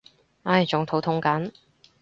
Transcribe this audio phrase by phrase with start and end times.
[0.41, 1.51] 唉仲肚痛緊